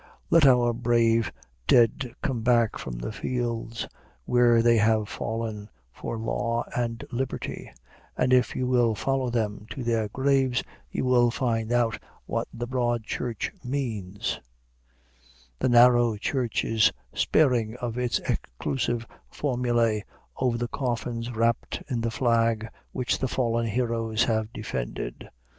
Let 0.31 0.47
our 0.47 0.73
brave 0.73 1.31
dead 1.67 2.15
come 2.23 2.41
back 2.41 2.79
from 2.79 2.93
the 2.97 3.11
fields 3.11 3.87
where 4.25 4.63
they 4.63 4.77
have 4.77 5.07
fallen 5.07 5.69
for 5.93 6.17
law 6.17 6.65
and 6.75 7.03
liberty, 7.11 7.69
and 8.17 8.33
if 8.33 8.55
you 8.55 8.65
will 8.65 8.95
follow 8.95 9.29
them 9.29 9.67
to 9.69 9.83
their 9.83 10.07
graves, 10.07 10.63
you 10.89 11.05
will 11.05 11.29
find 11.29 11.71
out 11.71 11.99
what 12.25 12.47
the 12.51 12.65
Broad 12.65 13.03
Church 13.03 13.51
means; 13.63 14.39
the 15.59 15.69
narrow 15.69 16.17
church 16.17 16.65
is 16.65 16.91
sparing 17.13 17.75
of 17.75 17.99
its 17.99 18.17
exclusive 18.21 19.05
formulæ 19.31 20.01
over 20.35 20.57
the 20.57 20.67
coffins 20.67 21.29
wrapped 21.31 21.83
in 21.89 22.01
the 22.01 22.09
flag 22.09 22.67
which 22.91 23.19
the 23.19 23.27
fallen 23.27 23.67
heroes 23.67 24.23
had 24.23 24.51
defended! 24.51 25.29